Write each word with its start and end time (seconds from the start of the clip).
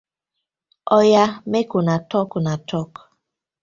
Oya 0.97 1.25
mek 1.51 1.69
una 1.79 1.95
talk 2.11 2.29
una 2.39 2.53
talk. 2.69 2.91